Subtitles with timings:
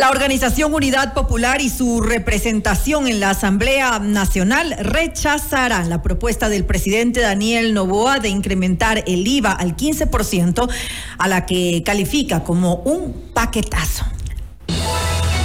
[0.00, 6.64] La organización Unidad Popular y su representación en la Asamblea Nacional rechazarán la propuesta del
[6.64, 10.70] presidente Daniel Novoa de incrementar el IVA al 15%,
[11.18, 14.06] a la que califica como un paquetazo.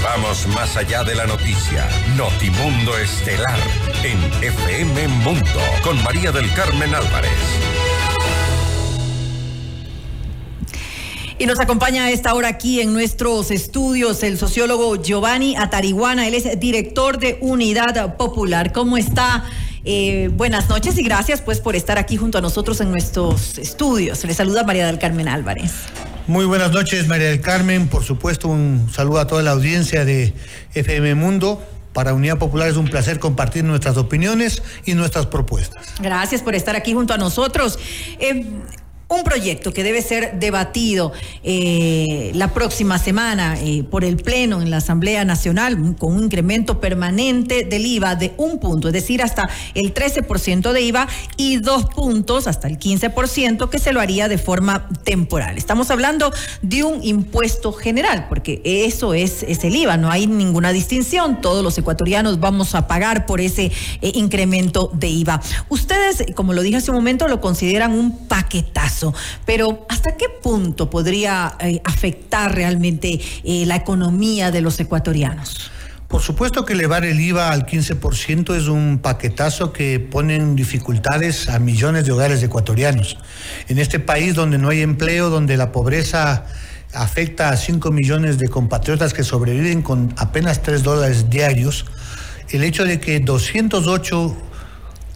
[0.02, 1.86] Vamos más allá de la noticia.
[2.16, 3.60] Notimundo Estelar
[4.06, 7.85] en FM Mundo con María del Carmen Álvarez.
[11.38, 16.28] Y nos acompaña a esta hora aquí en nuestros estudios el sociólogo Giovanni Atariguana.
[16.28, 18.72] Él es director de Unidad Popular.
[18.72, 19.44] ¿Cómo está?
[19.84, 24.24] Eh, buenas noches y gracias pues por estar aquí junto a nosotros en nuestros estudios.
[24.24, 25.74] Le saluda María del Carmen Álvarez.
[26.26, 27.90] Muy buenas noches María del Carmen.
[27.90, 30.34] Por supuesto un saludo a toda la audiencia de
[30.74, 31.62] FM Mundo.
[31.92, 35.96] Para Unidad Popular es un placer compartir nuestras opiniones y nuestras propuestas.
[36.00, 37.78] Gracias por estar aquí junto a nosotros.
[38.20, 38.46] Eh,
[39.08, 41.12] un proyecto que debe ser debatido
[41.44, 46.80] eh, la próxima semana eh, por el Pleno en la Asamblea Nacional con un incremento
[46.80, 51.86] permanente del IVA de un punto, es decir, hasta el 13% de IVA y dos
[51.86, 55.58] puntos hasta el 15% que se lo haría de forma temporal.
[55.58, 60.72] Estamos hablando de un impuesto general, porque eso es, es el IVA, no hay ninguna
[60.72, 65.42] distinción, todos los ecuatorianos vamos a pagar por ese eh, incremento de IVA.
[65.70, 69.05] Ustedes, como lo dije hace un momento, lo consideran un paquetazo
[69.46, 75.72] pero ¿hasta qué punto podría eh, afectar realmente eh, la economía de los ecuatorianos?
[76.08, 81.50] Por supuesto que elevar el IVA al 15% es un paquetazo que pone en dificultades
[81.50, 83.18] a millones de hogares ecuatorianos.
[83.68, 86.46] En este país donde no hay empleo, donde la pobreza
[86.94, 91.86] afecta a 5 millones de compatriotas que sobreviven con apenas 3 dólares diarios,
[92.50, 94.38] el hecho de que 208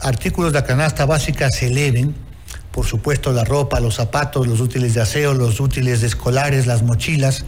[0.02, 2.16] artículos de la canasta básica se eleven,
[2.72, 7.46] por supuesto la ropa, los zapatos, los útiles de aseo, los útiles escolares, las mochilas,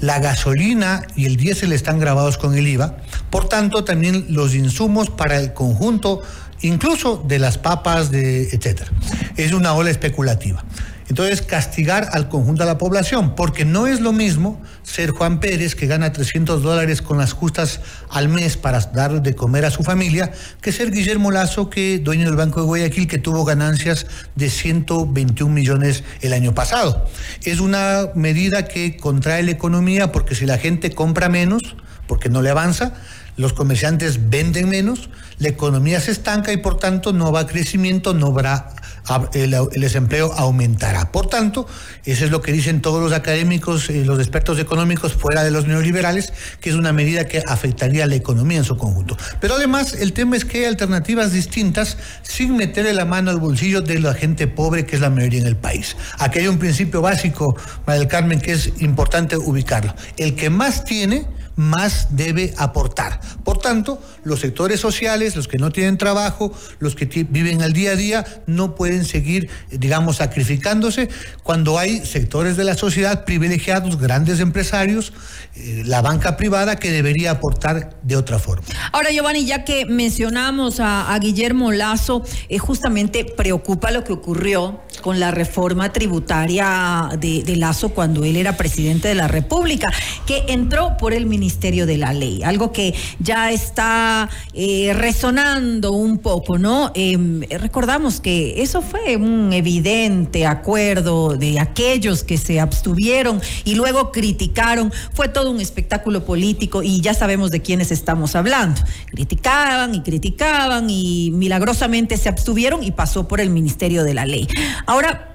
[0.00, 2.96] la gasolina y el diésel están grabados con el IVA,
[3.30, 6.22] por tanto también los insumos para el conjunto,
[6.62, 8.90] incluso de las papas, de etcétera.
[9.36, 10.64] Es una ola especulativa.
[11.12, 15.74] Entonces, castigar al conjunto de la población, porque no es lo mismo ser Juan Pérez,
[15.74, 19.82] que gana 300 dólares con las justas al mes para dar de comer a su
[19.82, 24.06] familia, que ser Guillermo Lazo, que dueño del Banco de Guayaquil, que tuvo ganancias
[24.36, 27.06] de 121 millones el año pasado.
[27.44, 32.40] Es una medida que contrae la economía porque si la gente compra menos, porque no
[32.40, 32.94] le avanza,
[33.36, 38.14] los comerciantes venden menos, la economía se estanca y por tanto no va a crecimiento,
[38.14, 38.70] no habrá
[39.34, 41.10] el, desempleo aumentará.
[41.12, 41.66] Por tanto,
[42.04, 45.66] eso es lo que dicen todos los académicos y los expertos económicos fuera de los
[45.66, 49.16] neoliberales, que es una medida que afectaría a la economía en su conjunto.
[49.40, 53.82] Pero además, el tema es que hay alternativas distintas sin meterle la mano al bolsillo
[53.82, 55.96] de la gente pobre, que es la mayoría en el país.
[56.18, 59.94] Aquí hay un principio básico, María del Carmen, que es importante ubicarlo.
[60.16, 61.26] El que más tiene,
[61.56, 63.20] más debe aportar.
[63.44, 67.92] Por tanto, los sectores sociales, los que no tienen trabajo, los que viven al día
[67.92, 71.08] a día, no pueden seguir, digamos, sacrificándose
[71.42, 75.12] cuando hay sectores de la sociedad privilegiados, grandes empresarios,
[75.54, 78.64] eh, la banca privada que debería aportar de otra forma.
[78.92, 85.20] Ahora, Giovanni, ya que mencionamos a, Guillermo Lazo, eh, justamente preocupa lo que ocurrió con
[85.20, 89.92] la reforma tributaria de, de Lazo cuando él era presidente de la República,
[90.26, 95.92] que entró por el Ministerio Ministerio de la Ley, algo que ya está eh, resonando
[95.92, 96.90] un poco, ¿no?
[96.94, 104.12] Em, recordamos que eso fue un evidente acuerdo de aquellos que se abstuvieron y luego
[104.12, 108.80] criticaron, fue todo un espectáculo político y ya sabemos de quiénes estamos hablando.
[109.10, 114.48] Criticaban y criticaban y milagrosamente se abstuvieron y pasó por el Ministerio de la Ley.
[114.86, 115.31] Ahora,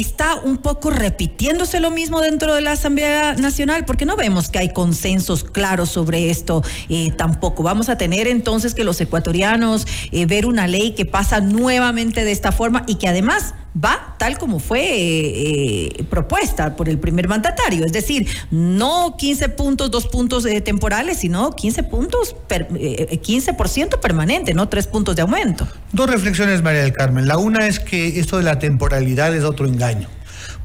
[0.00, 4.58] está un poco repitiéndose lo mismo dentro de la Asamblea Nacional, porque no vemos que
[4.58, 7.62] hay consensos claros sobre esto eh, tampoco.
[7.62, 12.32] Vamos a tener entonces que los ecuatorianos eh, ver una ley que pasa nuevamente de
[12.32, 17.84] esta forma y que además va tal como fue eh, propuesta por el primer mandatario,
[17.84, 24.68] es decir, no 15 puntos, dos puntos temporales, sino 15 puntos, per, 15% permanente, no
[24.68, 25.66] tres puntos de aumento.
[25.92, 27.26] Dos reflexiones, María del Carmen.
[27.26, 30.08] La una es que esto de la temporalidad es otro engaño.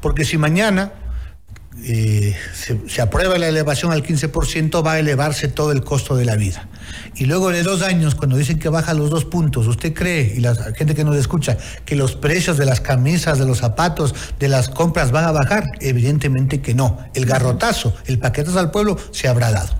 [0.00, 0.92] Porque si mañana
[1.88, 2.34] eh,
[2.88, 6.66] se, aprueba la elevación al 15%, va a elevarse todo el costo de la vida.
[7.14, 10.40] Y luego de dos años, cuando dicen que baja los dos puntos, ¿usted cree, y
[10.40, 14.48] la gente que nos escucha, que los precios de las camisas, de los zapatos, de
[14.48, 15.64] las compras van a bajar?
[15.80, 16.98] Evidentemente que no.
[17.14, 19.72] El garrotazo, el paquetazo al pueblo se habrá dado.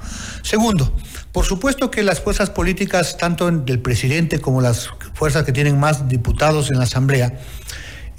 [0.42, 0.92] Segundo,
[1.32, 6.08] por supuesto que las fuerzas políticas, tanto del presidente como las fuerzas que tienen más
[6.08, 7.40] diputados en la Asamblea,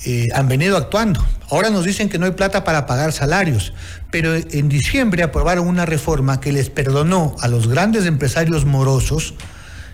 [0.05, 1.25] eh, han venido actuando.
[1.49, 3.73] Ahora nos dicen que no hay plata para pagar salarios,
[4.11, 9.33] pero en diciembre aprobaron una reforma que les perdonó a los grandes empresarios morosos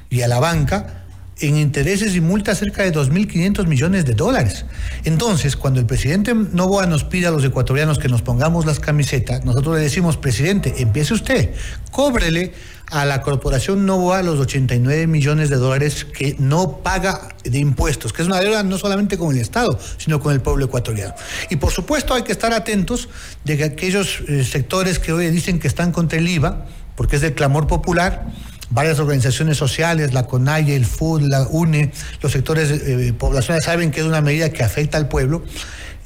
[0.09, 1.02] y a la banca
[1.39, 4.65] en intereses y multas cerca de 2.500 millones de dólares.
[5.03, 9.43] Entonces, cuando el presidente Novoa nos pide a los ecuatorianos que nos pongamos las camisetas,
[9.45, 11.53] nosotros le decimos, presidente, empiece usted,
[11.91, 12.53] cóbrele
[12.91, 18.21] a la corporación Novoa los 89 millones de dólares que no paga de impuestos, que
[18.21, 21.15] es una deuda no solamente con el Estado, sino con el pueblo ecuatoriano.
[21.49, 23.09] Y por supuesto hay que estar atentos
[23.43, 27.23] de que aquellos eh, sectores que hoy dicen que están contra el IVA, porque es
[27.23, 28.27] del clamor popular,
[28.73, 31.91] varias organizaciones sociales, la CONAIE, el FUD, la UNE,
[32.21, 35.43] los sectores eh, poblacionales saben que es una medida que afecta al pueblo.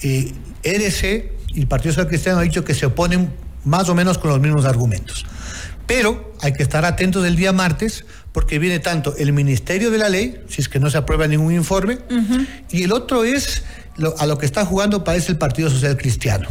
[0.03, 0.33] Eh,
[0.63, 3.31] EDC y el Partido Social Cristiano han dicho que se oponen
[3.63, 5.25] más o menos con los mismos argumentos.
[5.85, 10.09] Pero hay que estar atentos el día martes porque viene tanto el Ministerio de la
[10.09, 11.97] Ley, si es que no se aprueba ningún informe,
[12.69, 13.63] y el otro es
[14.19, 16.47] a lo que está jugando parece el Partido Social Cristiano.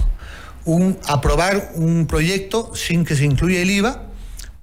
[0.64, 4.02] Un, aprobar un proyecto sin que se incluya el IVA,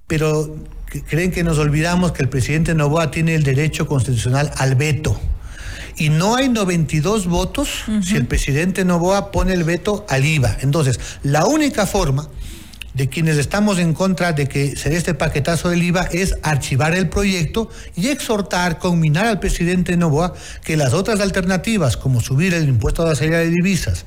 [0.08, 0.58] pero
[1.02, 5.20] creen que nos olvidamos que el presidente Novoa tiene el derecho constitucional al veto.
[5.96, 10.58] Y no hay 92 votos si el presidente Novoa pone el veto al IVA.
[10.62, 12.30] Entonces, la única forma
[12.94, 16.94] de quienes estamos en contra de que se dé este paquetazo del IVA es archivar
[16.94, 22.68] el proyecto y exhortar, combinar al presidente Novoa que las otras alternativas, como subir el
[22.68, 24.06] impuesto a la salida de divisas,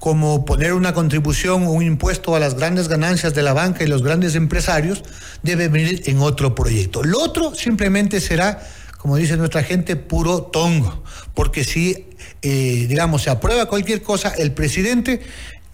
[0.00, 3.86] como poner una contribución o un impuesto a las grandes ganancias de la banca y
[3.86, 5.02] los grandes empresarios,
[5.42, 7.02] debe venir en otro proyecto.
[7.04, 8.60] Lo otro simplemente será,
[8.98, 11.02] como dice nuestra gente, puro tongo,
[11.34, 12.08] porque si,
[12.42, 15.22] eh, digamos, se aprueba cualquier cosa, el presidente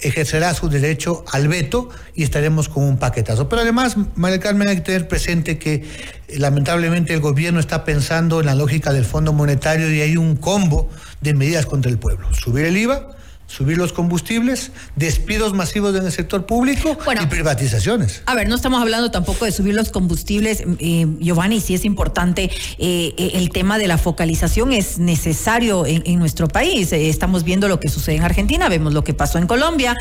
[0.00, 3.48] ejercerá su derecho al veto y estaremos con un paquetazo.
[3.48, 8.40] Pero además, María Carmen, hay que tener presente que eh, lamentablemente el gobierno está pensando
[8.40, 10.88] en la lógica del Fondo Monetario y hay un combo
[11.20, 12.32] de medidas contra el pueblo.
[12.34, 13.16] Subir el IVA,
[13.50, 18.22] subir los combustibles, despidos masivos en el sector público y privatizaciones.
[18.26, 22.44] A ver, no estamos hablando tampoco de subir los combustibles, eh, Giovanni, sí es importante
[22.44, 26.92] eh, eh, el tema de la focalización, es necesario en, en nuestro país.
[26.92, 29.96] estamos viendo lo que sucede en Argentina, vemos lo que pasó en Colombia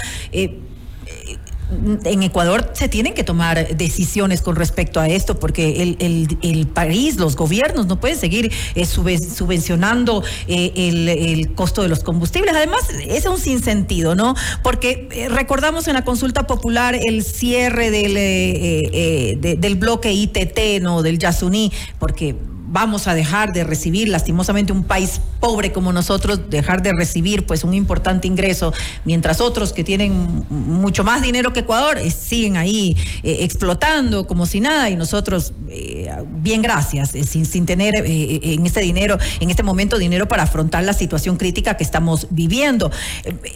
[2.04, 7.36] en Ecuador se tienen que tomar decisiones con respecto a esto, porque el, país, los
[7.36, 12.56] gobiernos no pueden seguir eh, subvencionando eh, el, costo de los combustibles.
[12.56, 14.36] Además, es un sinsentido, ¿no?
[14.64, 21.04] Porque eh, recordamos en la consulta popular el cierre del, del bloque ITT, ¿no?
[21.04, 22.36] Del Yasuní, porque
[22.72, 27.64] vamos a dejar de recibir, lastimosamente un país pobre como nosotros, dejar de recibir pues
[27.64, 28.74] un importante ingreso,
[29.06, 34.46] mientras otros que tienen mucho más dinero que Ecuador eh, siguen ahí eh, explotando como
[34.46, 36.10] si nada y nosotros eh,
[36.42, 40.94] bien gracias, sin, sin tener en este dinero, en este momento dinero para afrontar la
[40.94, 42.92] situación crítica que estamos viviendo.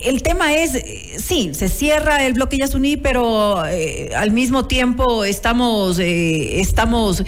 [0.03, 0.71] el tema es,
[1.17, 7.23] sí, se cierra el bloque Yasuní, pero al mismo tiempo estamos, estamos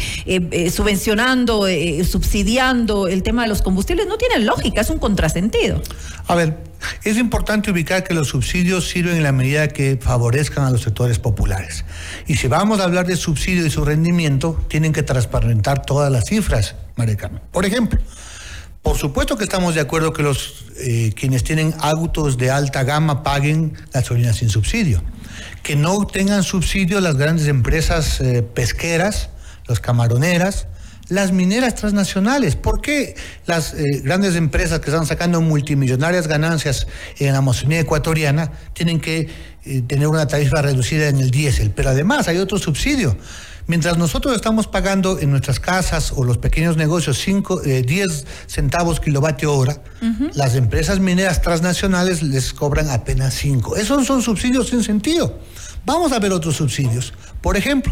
[0.72, 1.66] subvencionando
[2.04, 5.82] subsidiando el tema de los combustibles no tiene lógica, es un contrasentido.
[6.28, 6.58] A ver,
[7.04, 11.20] es importante ubicar que los subsidios sirven en la medida que favorezcan a los sectores
[11.20, 11.86] populares.
[12.28, 16.26] Y si vamos a hablar de subsidio y su rendimiento, tienen que transparentar todas las
[16.26, 17.18] cifras, María
[17.52, 18.00] Por ejemplo,
[18.82, 23.24] por supuesto que estamos de acuerdo que los eh, quienes tienen autos de alta gama
[23.24, 25.02] paguen gasolina sin subsidio.
[25.64, 29.30] Que no tengan subsidio las grandes empresas eh, pesqueras,
[29.68, 30.68] las camaroneras,
[31.10, 32.56] las mineras transnacionales.
[32.56, 36.88] ¿Por qué las eh, grandes empresas que están sacando multimillonarias ganancias
[37.20, 39.30] en la Amazonía ecuatoriana tienen que
[39.66, 41.72] eh, tener una tarifa reducida en el diésel?
[41.72, 43.16] Pero además hay otro subsidio.
[43.68, 49.00] Mientras nosotros estamos pagando en nuestras casas o los pequeños negocios 5, 10 eh, centavos
[49.00, 49.82] kilovatio hora,
[50.36, 53.78] las empresas mineras transnacionales les cobran apenas 5.
[53.78, 55.40] Esos son subsidios sin sentido.
[55.84, 57.14] Vamos a ver otros subsidios.
[57.42, 57.92] Por ejemplo,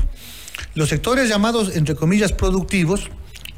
[0.76, 3.10] los sectores llamados, entre comillas, productivos,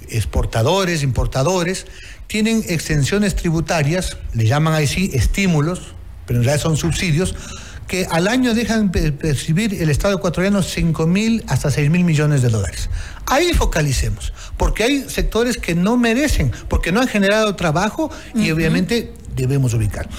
[0.09, 1.85] exportadores, importadores,
[2.27, 5.93] tienen extensiones tributarias, le llaman ahí sí estímulos,
[6.25, 7.35] pero en realidad son subsidios,
[7.87, 12.49] que al año dejan percibir el Estado ecuatoriano 5 mil hasta 6 mil millones de
[12.49, 12.89] dólares.
[13.27, 19.13] Ahí focalicemos, porque hay sectores que no merecen, porque no han generado trabajo y obviamente
[19.35, 20.09] debemos ubicar.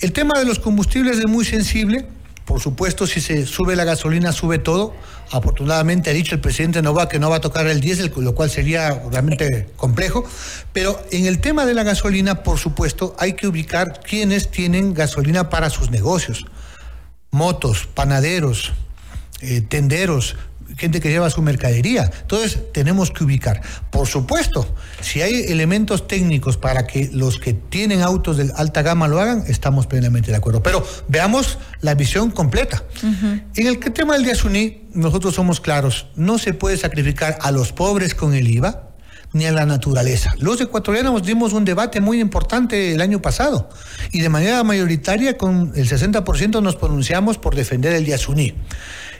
[0.00, 2.06] El tema de los combustibles es muy sensible
[2.50, 4.92] por supuesto, si se sube la gasolina, sube todo.
[5.30, 8.50] Afortunadamente ha dicho el presidente Nova que no va a tocar el diésel, lo cual
[8.50, 10.24] sería realmente complejo.
[10.72, 15.48] Pero en el tema de la gasolina, por supuesto, hay que ubicar quienes tienen gasolina
[15.48, 16.44] para sus negocios.
[17.30, 18.72] Motos, panaderos,
[19.42, 20.34] eh, tenderos,
[20.76, 22.10] gente que lleva su mercadería.
[22.22, 23.60] Entonces, tenemos que ubicar.
[23.90, 29.08] Por supuesto, si hay elementos técnicos para que los que tienen autos de alta gama
[29.08, 30.62] lo hagan, estamos plenamente de acuerdo.
[30.62, 32.82] Pero veamos la visión completa.
[33.02, 38.14] En el tema del Yasuní, nosotros somos claros, no se puede sacrificar a los pobres
[38.14, 38.89] con el IVA
[39.32, 40.34] ni a la naturaleza.
[40.38, 43.68] Los ecuatorianos dimos un debate muy importante el año pasado
[44.12, 48.54] y de manera mayoritaria con el 60% nos pronunciamos por defender el Yasuní.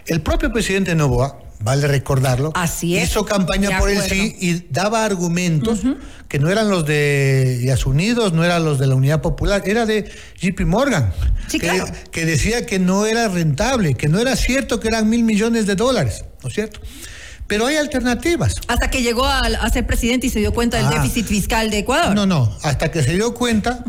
[0.07, 2.53] El propio presidente Novoa, vale recordarlo,
[2.83, 5.83] hizo campaña por el sí y daba argumentos
[6.27, 10.11] que no eran los de Yasunidos, no eran los de la Unidad Popular, era de
[10.41, 11.13] JP Morgan,
[11.51, 15.67] que, que decía que no era rentable, que no era cierto que eran mil millones
[15.67, 16.81] de dólares, ¿no es cierto?
[17.51, 18.55] Pero hay alternativas.
[18.69, 20.91] Hasta que llegó a, ser presidente y se dio cuenta del ah.
[20.91, 22.15] déficit fiscal de Ecuador.
[22.15, 23.83] No, no, hasta que se dio cuenta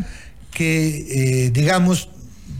[0.50, 2.08] que, eh, digamos,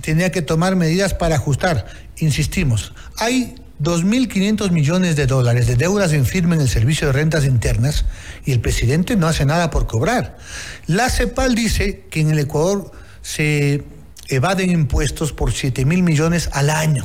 [0.00, 1.86] tenía que tomar medidas para ajustar.
[2.18, 7.46] Insistimos, hay 2.500 millones de dólares de deudas en firme en el Servicio de Rentas
[7.46, 8.04] Internas
[8.44, 10.38] y el presidente no hace nada por cobrar.
[10.86, 12.92] La CEPAL dice que en el Ecuador
[13.22, 13.82] se
[14.28, 17.04] evaden impuestos por 7 mil millones al año.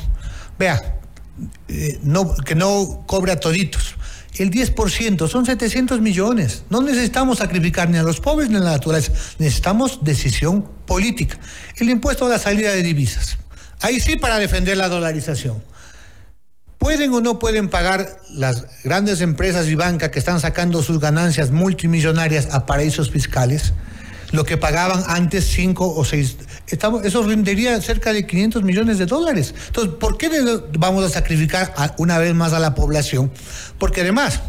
[0.59, 0.96] Vea,
[1.67, 3.95] eh, no, que no cobre a toditos.
[4.37, 6.63] El 10% son 700 millones.
[6.69, 9.11] No necesitamos sacrificar ni a los pobres ni a la naturaleza.
[9.39, 11.39] Necesitamos decisión política.
[11.77, 13.37] El impuesto a la salida de divisas.
[13.81, 15.63] Ahí sí para defender la dolarización.
[16.77, 21.49] ¿Pueden o no pueden pagar las grandes empresas y bancas que están sacando sus ganancias
[21.49, 23.73] multimillonarias a paraísos fiscales?
[24.31, 26.37] Lo que pagaban antes cinco o seis.
[26.67, 29.53] Estamos, eso rendería cerca de 500 millones de dólares.
[29.67, 30.29] Entonces, ¿por qué
[30.77, 33.31] vamos a sacrificar una vez más a la población?
[33.79, 34.41] Porque además,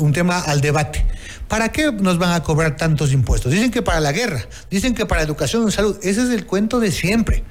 [0.00, 1.04] un tema al debate.
[1.48, 3.52] ¿Para qué nos van a cobrar tantos impuestos?
[3.52, 5.98] Dicen que para la guerra, dicen que para educación y salud.
[6.02, 7.44] Ese es el cuento de siempre.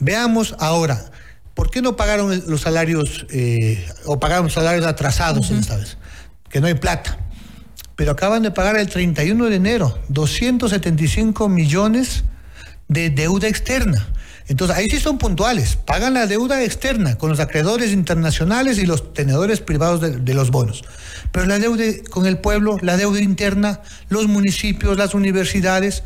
[0.00, 1.10] Veamos ahora,
[1.54, 5.96] ¿por qué no pagaron los salarios eh, o pagaron salarios atrasados esta vez?
[6.48, 7.18] Que no hay plata
[8.02, 12.24] pero acaban de pagar el 31 de enero 275 millones
[12.88, 14.08] de deuda externa.
[14.48, 19.14] Entonces, ahí sí son puntuales, pagan la deuda externa con los acreedores internacionales y los
[19.14, 20.82] tenedores privados de, los bonos.
[21.30, 26.02] Pero la deuda con el pueblo, la deuda interna, los municipios, las universidades,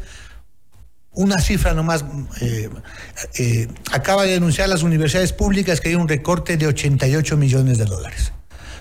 [1.12, 2.04] una cifra nomás,
[2.42, 2.68] eh,
[3.38, 7.86] eh, acaba de denunciar las universidades públicas que hay un recorte de 88 millones de
[7.86, 8.32] dólares.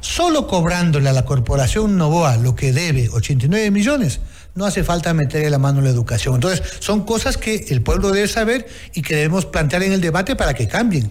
[0.05, 4.21] Solo cobrándole a la corporación Novoa lo que debe, 89 millones,
[4.53, 6.35] no hace falta meterle la mano en la educación.
[6.35, 10.35] Entonces, son cosas que el pueblo debe saber y que debemos plantear en el debate
[10.35, 11.09] para que cambien.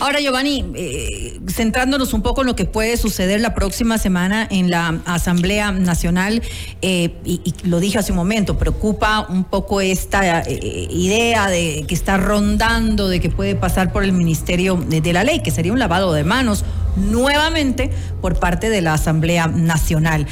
[0.00, 4.70] Ahora, Giovanni, eh, centrándonos un poco en lo que puede suceder la próxima semana en
[4.70, 6.42] la Asamblea Nacional,
[6.80, 11.94] eh, y, lo dije hace un momento, preocupa un poco esta eh, idea de que
[11.94, 15.78] está rondando de que puede pasar por el Ministerio de, la Ley, que sería un
[15.78, 16.64] lavado de manos
[16.98, 17.90] nuevamente
[18.20, 20.26] por parte de la Asamblea Nacional.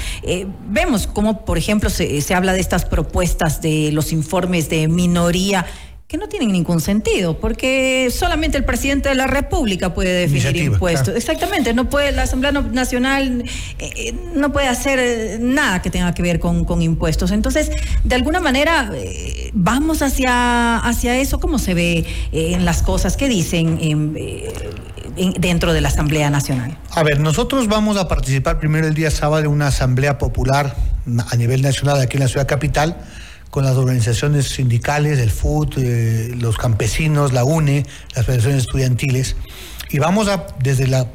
[0.68, 5.66] vemos cómo, por ejemplo, se, se habla de estas propuestas de los informes de minoría
[6.08, 11.16] que no tienen ningún sentido, porque solamente el presidente de la República puede definir impuestos.
[11.16, 13.44] Exactamente, no puede la Asamblea Nacional
[13.78, 17.32] eh, eh, no puede hacer eh, nada que tenga que ver con, impuestos.
[17.32, 17.72] Entonces,
[18.04, 18.92] de alguna manera,
[19.52, 23.78] vamos hacia, hacia eso, ¿cómo se ve en las cosas que dicen
[25.38, 26.76] dentro de la Asamblea Nacional?
[26.90, 30.76] A ver, nosotros vamos a participar primero el día sábado en una Asamblea Popular
[31.30, 32.96] a nivel nacional aquí en la ciudad capital
[33.50, 39.36] con las organizaciones sindicales, el FUT, eh, los campesinos, la UNE, las federaciones estudiantiles,
[39.90, 41.06] y vamos a, desde la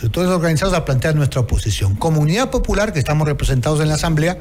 [0.00, 1.94] sectores organizados, a plantear nuestra oposición.
[1.94, 4.38] Comunidad Popular, que estamos representados en la Asamblea,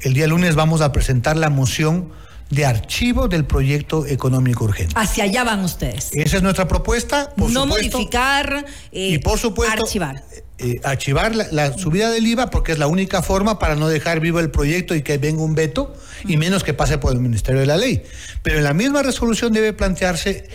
[0.00, 2.08] el día lunes vamos a presentar la moción
[2.50, 4.94] de archivo del proyecto económico urgente.
[4.96, 6.10] Hacia allá van ustedes.
[6.12, 7.32] Esa es nuestra propuesta.
[7.36, 10.22] no modificar eh, y por supuesto archivar.
[10.58, 14.40] Eh, archivar la, subida del IVA porque es la única forma para no dejar vivo
[14.40, 15.94] el proyecto y que venga un veto
[16.26, 18.02] y menos que pase por el Ministerio de la Ley.
[18.42, 20.48] Pero en la misma resolución debe plantearse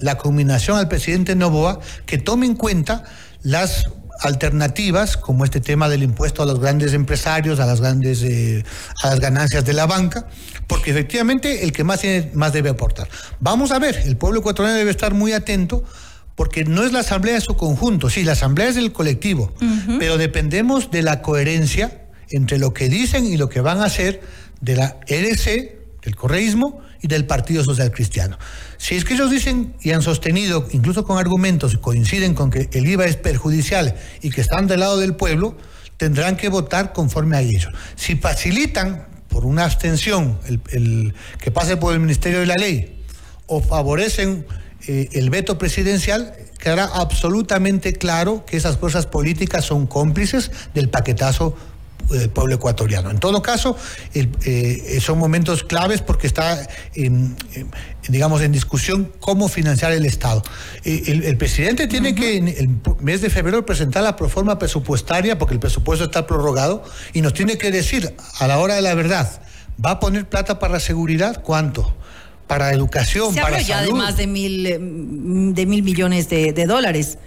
[0.00, 3.04] la combinación al presidente Novoa que tome en cuenta
[3.42, 3.84] las
[4.20, 8.64] alternativas como este tema del impuesto a los grandes empresarios, a las grandes eh,
[9.02, 10.26] a las ganancias de la banca,
[10.66, 13.08] porque efectivamente el que más tiene más debe aportar.
[13.40, 15.84] Vamos a ver, el pueblo ecuatoriano debe estar muy atento
[16.34, 19.54] porque no es la asamblea en su conjunto, sí, la asamblea es del colectivo,
[19.98, 24.20] pero dependemos de la coherencia entre lo que dicen y lo que van a hacer
[24.60, 28.38] de la EDC, del correísmo y del Partido Social Cristiano.
[28.78, 32.86] Si es que ellos dicen y han sostenido, incluso con argumentos, coinciden con que el
[32.86, 35.56] IVA es perjudicial y que están del lado del pueblo,
[35.96, 37.68] tendrán que votar conforme a ellos.
[37.96, 43.02] Si facilitan por una abstención el, que pase por el Ministerio de la Ley
[43.46, 44.46] o favorecen
[44.86, 51.56] eh, el veto presidencial, quedará absolutamente claro que esas fuerzas políticas son cómplices del paquetazo
[52.10, 53.10] del pueblo ecuatoriano.
[53.10, 53.76] En todo caso,
[54.14, 56.66] eh, son momentos claves porque está,
[58.08, 60.42] digamos, en discusión cómo financiar el Estado.
[60.84, 62.70] el, presidente tiene que en el
[63.00, 67.58] mes de febrero presentar la proforma presupuestaria porque el presupuesto está prorrogado y nos tiene
[67.58, 69.40] que decir a la hora de la verdad,
[69.84, 71.42] ¿va a poner plata para la seguridad?
[71.42, 71.94] ¿Cuánto?
[72.46, 77.18] para educación, Se para ya de más de mil, eh, de mil millones de, dólares.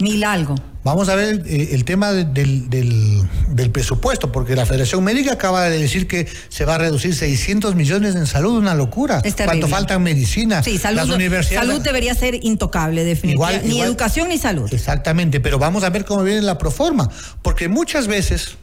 [0.00, 0.54] Mil algo.
[0.84, 5.78] Vamos a ver eh, el, tema del, del, presupuesto, porque la Federación Médica acaba de
[5.78, 9.20] decir que se va a reducir 600 millones en salud, una locura.
[9.44, 10.62] Cuánto falta en medicina.
[10.62, 13.66] Sí, salud, Las universidades, salud debería ser intocable, definitivamente.
[13.66, 14.72] ni educación ni salud.
[14.72, 17.10] Exactamente, pero vamos a ver cómo viene la proforma,
[17.42, 18.56] porque muchas veces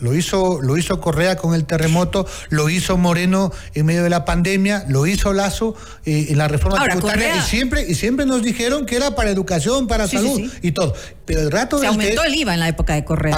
[0.00, 4.24] lo hizo, lo hizo Correa con el terremoto, lo hizo Moreno en medio de la
[4.24, 8.86] pandemia, lo hizo Lazo eh, en la reforma tributaria y siempre y siempre nos dijeron
[8.86, 10.94] que era para educación, para salud y todo.
[11.26, 13.36] Pero el rato se aumentó el IVA en la época de Correa.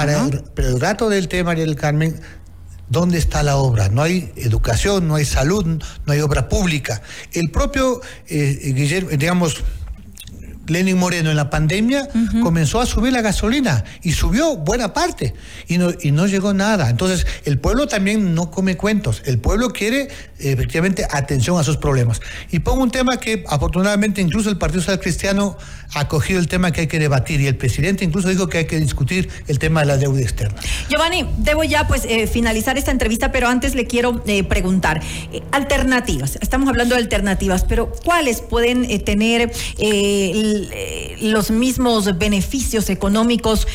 [0.54, 2.20] pero el rato del tema, María del Carmen,
[2.88, 3.88] ¿Dónde está la obra?
[3.88, 5.64] No hay educación, no hay salud,
[6.04, 7.00] no hay obra pública.
[7.32, 9.64] El propio eh, Guillermo, digamos,
[10.66, 12.08] Lenin Moreno en la pandemia
[12.42, 15.34] comenzó a subir la gasolina y subió buena parte
[15.66, 16.90] y no, y no llegó nada.
[16.90, 19.22] Entonces, el pueblo también no come cuentos.
[19.24, 22.20] El pueblo quiere efectivamente atención a sus problemas.
[22.50, 25.56] Y pongo un tema que afortunadamente incluso el Partido Social Cristiano
[25.94, 28.64] ha cogido el tema que hay que debatir y el presidente incluso dijo que hay
[28.66, 30.58] que discutir el tema de la deuda externa.
[30.88, 35.02] Giovanni, debo ya pues eh, finalizar esta entrevista, pero antes le quiero eh, preguntar,
[35.32, 39.52] eh, alternativas, estamos hablando de alternativas, pero ¿cuáles pueden tener
[41.20, 43.66] los mismos beneficios económicos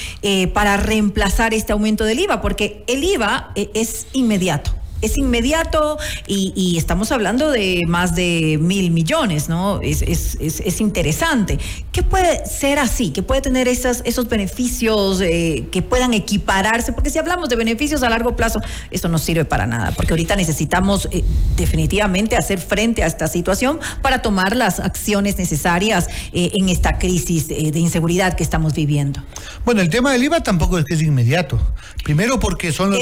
[0.53, 2.41] para reemplazar este aumento del IVA?
[2.41, 9.49] Porque el IVA es inmediato es inmediato y, estamos hablando de más de mil millones,
[9.49, 9.81] ¿no?
[9.81, 11.57] Es, es, es, interesante.
[11.91, 13.09] ¿Qué puede ser así?
[13.11, 16.93] ¿Qué puede tener esas, esos beneficios eh, que puedan equipararse?
[16.93, 18.59] Porque si hablamos de beneficios a largo plazo,
[18.91, 21.23] esto no sirve para nada, porque ahorita necesitamos eh,
[21.55, 27.47] definitivamente hacer frente a esta situación para tomar las acciones necesarias eh, en esta crisis
[27.47, 29.23] de inseguridad que estamos viviendo.
[29.65, 31.59] Bueno, el tema del IVA tampoco es que es inmediato.
[32.03, 33.01] Primero porque son los,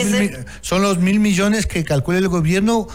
[0.62, 2.88] son los mil millones que calcula el gobierno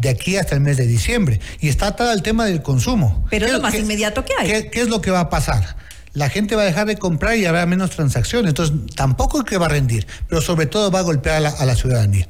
[0.00, 1.40] de aquí hasta el mes de diciembre.
[1.60, 3.24] Y está atado el tema del consumo.
[3.30, 4.70] Pero es lo más inmediato que hay.
[4.70, 5.76] ¿qué, es lo que va a pasar?
[6.14, 8.50] La gente va a dejar de comprar y habrá menos transacciones.
[8.50, 11.74] Entonces, tampoco es que va a rendir, pero sobre todo va a golpear a la,
[11.74, 12.26] ciudadanía.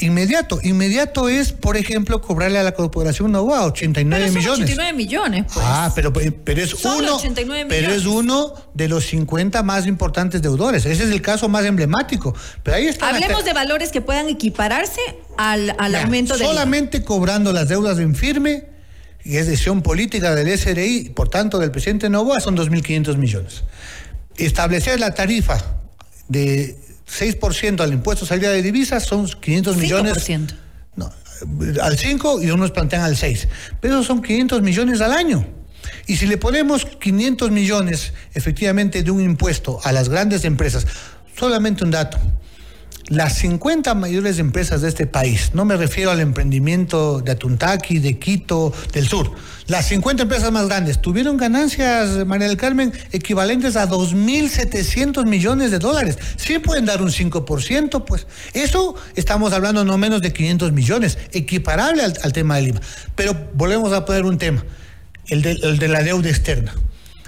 [0.00, 4.64] Inmediato, inmediato es, por ejemplo, cobrarle a la Corporación Nova 89 pero millones.
[4.64, 5.64] 89 millones, pues.
[5.68, 7.18] Ah, pero, pero es uno.
[7.68, 10.84] Pero es uno de los 50 más importantes deudores.
[10.84, 12.34] Ese es el caso más emblemático.
[12.64, 13.08] Pero ahí está.
[13.08, 15.00] Hablemos de valores que puedan equipararse
[15.36, 16.44] al, al aumento de.
[16.44, 18.67] Solamente cobrando las deudas en firme
[19.28, 23.62] y es decisión política del SRI, por tanto del presidente Novoa, son 2.500 millones.
[24.38, 25.62] Establecer la tarifa
[26.28, 26.74] de
[27.06, 30.30] 6% al impuesto salida de divisas son 500 millones.
[30.96, 31.12] No,
[31.82, 33.48] al 5 y unos plantean al 6.
[33.82, 35.46] Pero son 500 millones al año.
[36.06, 40.86] Y si le ponemos 500 millones efectivamente de un impuesto a las grandes empresas,
[41.38, 42.18] solamente un dato,
[43.08, 48.18] las 50 mayores empresas de este país, no me refiero al emprendimiento de Atuntaqui, de
[48.18, 49.32] Quito, del sur,
[49.68, 55.78] las 50 empresas más grandes tuvieron ganancias, María del Carmen, equivalentes a 2.700 millones de
[55.78, 56.16] dólares.
[56.36, 62.02] Sí pueden dar un 5%, pues eso estamos hablando no menos de 500 millones, equiparable
[62.02, 62.80] al, tema del IVA.
[63.14, 64.64] Pero volvemos a poner un tema,
[65.26, 66.74] el de, el de la deuda externa.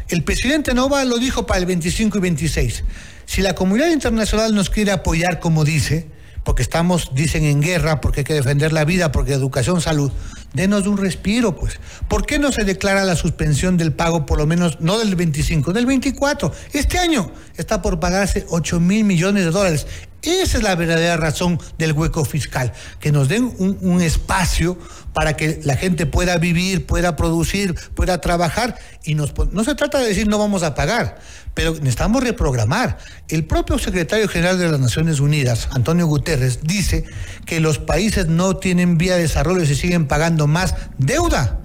[0.09, 2.85] El presidente Nova lo dijo para el 25 y 26
[3.31, 6.09] si la comunidad internacional nos quiere apoyar como dice,
[6.43, 10.11] porque estamos, dicen, en guerra, porque hay que defender la vida, porque educación, salud,
[10.53, 11.79] denos un respiro, pues.
[12.09, 15.73] ¿Por qué no se declara la suspensión del pago, por lo menos, no del 25,
[15.73, 16.53] del 24?
[16.73, 19.87] Este año está por pagarse 8 mil millones de dólares.
[20.23, 24.79] Esa es la verdadera razón del hueco fiscal, que nos den un, espacio
[25.15, 29.99] para que la gente pueda vivir, pueda producir, pueda trabajar y nos, no se trata
[29.99, 31.19] de decir no vamos a pagar,
[31.55, 32.99] pero necesitamos reprogramar.
[33.29, 37.05] El propio secretario general de las Naciones Unidas, Antonio Guterres, dice
[37.47, 41.61] que los países no tienen vía de desarrollo y se siguen pagando más deuda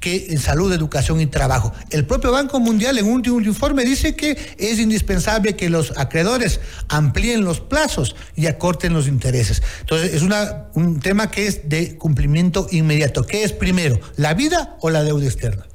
[0.00, 1.72] que en salud, educación y trabajo.
[1.90, 7.44] El propio Banco Mundial en un informe dice que es indispensable que los acreedores amplíen
[7.44, 9.62] los plazos y acorten los intereses.
[9.80, 13.26] Entonces, es una, un tema que es de cumplimiento inmediato.
[13.26, 15.66] ¿Qué es primero, la vida o la deuda externa?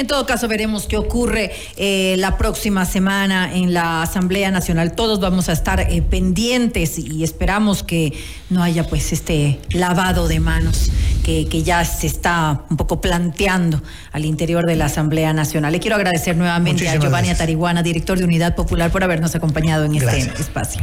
[0.00, 4.92] En todo caso, veremos qué ocurre eh, la próxima semana en la Asamblea Nacional.
[4.92, 8.14] Todos vamos a estar eh, pendientes y esperamos que
[8.48, 10.90] no haya pues este lavado de manos
[11.22, 15.70] que, ya se está un poco planteando al interior de la Asamblea Nacional.
[15.70, 19.96] Le quiero agradecer nuevamente a Giovanni Atariguana, director de Unidad Popular, por habernos acompañado en
[19.96, 20.82] este espacio.